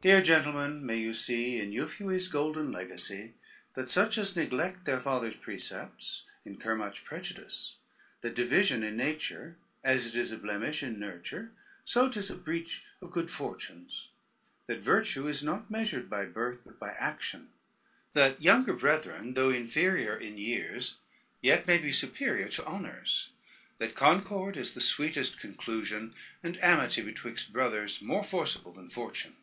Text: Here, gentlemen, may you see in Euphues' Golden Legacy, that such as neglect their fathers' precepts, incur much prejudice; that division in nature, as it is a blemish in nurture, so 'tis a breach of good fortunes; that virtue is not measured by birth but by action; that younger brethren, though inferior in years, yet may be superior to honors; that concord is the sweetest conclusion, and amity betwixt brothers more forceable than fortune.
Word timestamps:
Here, 0.00 0.22
gentlemen, 0.22 0.86
may 0.86 0.98
you 1.00 1.12
see 1.12 1.58
in 1.58 1.72
Euphues' 1.72 2.30
Golden 2.30 2.70
Legacy, 2.70 3.34
that 3.74 3.90
such 3.90 4.16
as 4.16 4.36
neglect 4.36 4.84
their 4.84 5.00
fathers' 5.00 5.34
precepts, 5.34 6.24
incur 6.44 6.76
much 6.76 7.04
prejudice; 7.04 7.76
that 8.20 8.36
division 8.36 8.84
in 8.84 8.96
nature, 8.96 9.56
as 9.82 10.06
it 10.06 10.14
is 10.14 10.30
a 10.30 10.38
blemish 10.38 10.84
in 10.84 11.00
nurture, 11.00 11.50
so 11.84 12.08
'tis 12.08 12.30
a 12.30 12.36
breach 12.36 12.84
of 13.02 13.10
good 13.10 13.28
fortunes; 13.28 14.10
that 14.68 14.78
virtue 14.78 15.26
is 15.26 15.42
not 15.42 15.68
measured 15.70 16.08
by 16.08 16.24
birth 16.24 16.60
but 16.64 16.78
by 16.78 16.92
action; 16.92 17.50
that 18.12 18.40
younger 18.40 18.74
brethren, 18.74 19.34
though 19.34 19.50
inferior 19.50 20.16
in 20.16 20.38
years, 20.38 20.98
yet 21.42 21.66
may 21.66 21.76
be 21.76 21.90
superior 21.90 22.48
to 22.48 22.64
honors; 22.64 23.30
that 23.78 23.96
concord 23.96 24.56
is 24.56 24.74
the 24.74 24.80
sweetest 24.80 25.40
conclusion, 25.40 26.14
and 26.44 26.56
amity 26.62 27.02
betwixt 27.02 27.52
brothers 27.52 28.00
more 28.00 28.22
forceable 28.22 28.72
than 28.72 28.88
fortune. 28.88 29.34